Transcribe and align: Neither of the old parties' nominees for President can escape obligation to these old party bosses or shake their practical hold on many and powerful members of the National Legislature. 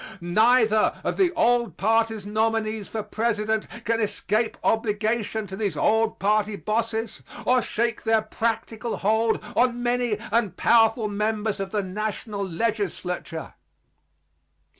Neither 0.19 0.99
of 1.03 1.15
the 1.17 1.31
old 1.33 1.77
parties' 1.77 2.25
nominees 2.25 2.87
for 2.87 3.03
President 3.03 3.67
can 3.85 3.99
escape 3.99 4.57
obligation 4.63 5.45
to 5.45 5.55
these 5.55 5.77
old 5.77 6.17
party 6.17 6.55
bosses 6.55 7.21
or 7.45 7.61
shake 7.61 8.01
their 8.01 8.23
practical 8.23 8.97
hold 8.97 9.39
on 9.55 9.83
many 9.83 10.17
and 10.31 10.57
powerful 10.57 11.07
members 11.07 11.59
of 11.59 11.69
the 11.69 11.83
National 11.83 12.41
Legislature. 12.43 13.53